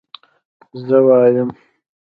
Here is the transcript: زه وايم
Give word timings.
زه 0.87 0.97
وايم 1.05 1.49